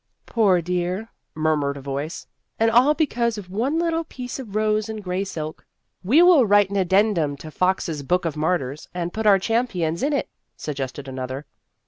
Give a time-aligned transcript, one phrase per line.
[0.25, 2.25] "Poor dear!" murmured a voice,"
[2.59, 5.63] and all because of one little piece of rose and gray silk.""
[6.03, 10.11] We will write an addendum to Fox's Book of Martyrs, and put our champions in
[10.11, 10.27] it,"
[10.57, 11.45] suggested another.